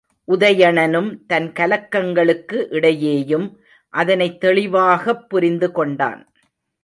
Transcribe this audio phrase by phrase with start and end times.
[0.27, 3.47] உதயணனும் தன் கலக்கங்களுக்கு இடையேயும்
[3.93, 6.21] அதனைத் தெளிவாகப் புரிந்துகொண்டான்.